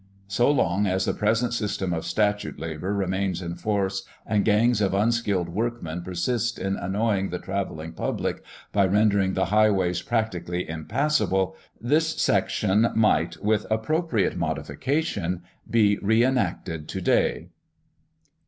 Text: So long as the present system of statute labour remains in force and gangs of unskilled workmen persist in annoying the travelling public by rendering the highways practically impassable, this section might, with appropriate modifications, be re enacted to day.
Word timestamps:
So 0.27 0.49
long 0.49 0.87
as 0.87 1.05
the 1.05 1.13
present 1.13 1.53
system 1.53 1.93
of 1.93 2.05
statute 2.05 2.57
labour 2.59 2.91
remains 2.91 3.39
in 3.39 3.53
force 3.53 4.03
and 4.25 4.43
gangs 4.43 4.81
of 4.81 4.95
unskilled 4.95 5.47
workmen 5.49 6.01
persist 6.01 6.57
in 6.57 6.75
annoying 6.75 7.29
the 7.29 7.37
travelling 7.37 7.91
public 7.93 8.43
by 8.71 8.87
rendering 8.87 9.35
the 9.35 9.45
highways 9.53 10.01
practically 10.01 10.67
impassable, 10.67 11.55
this 11.79 12.19
section 12.19 12.87
might, 12.95 13.37
with 13.43 13.67
appropriate 13.69 14.35
modifications, 14.35 15.41
be 15.69 15.99
re 16.01 16.23
enacted 16.23 16.87
to 16.87 16.99
day. 16.99 17.49